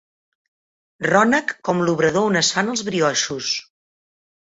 [1.09, 3.55] Rònec com l'obrador on es fan els brioixos.